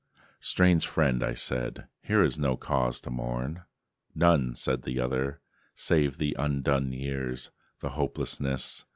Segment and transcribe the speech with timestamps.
[0.39, 3.65] "Strange friend," I said, "here is no cause to mourn."
[4.15, 5.41] "None," said the other,
[5.75, 8.85] "save the undone years, The hopelessness.